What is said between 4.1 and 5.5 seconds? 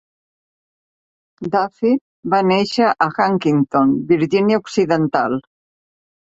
Virgínia Occidental.